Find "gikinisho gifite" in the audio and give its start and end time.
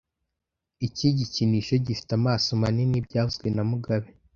1.17-2.11